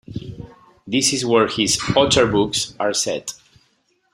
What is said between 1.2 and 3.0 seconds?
where his "otter books" are